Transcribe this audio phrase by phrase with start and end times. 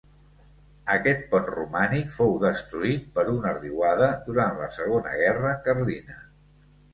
[0.93, 6.19] Aquest pont romànic fou destruït per una riuada durant la segona guerra carlina.